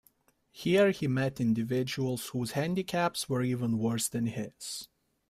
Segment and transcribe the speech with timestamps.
[0.49, 4.87] Here, he met individuals whose handicaps were even worse than his.